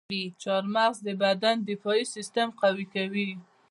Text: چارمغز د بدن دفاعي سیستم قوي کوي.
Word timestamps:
چارمغز 0.41 0.97
د 1.07 1.09
بدن 1.23 1.55
دفاعي 1.69 2.03
سیستم 2.15 2.47
قوي 2.61 2.85
کوي. 2.93 3.29